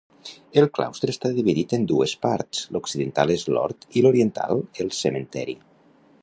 El 0.61 0.67
claustre 0.77 1.13
està 1.15 1.29
dividit 1.35 1.75
en 1.77 1.85
dues 1.91 2.15
parts: 2.23 2.63
l'occidental 2.77 3.35
és 3.35 3.45
l'hort 3.53 3.87
i 4.01 4.05
l'oriental, 4.07 4.65
el 4.87 4.91
cementeri. 5.03 5.57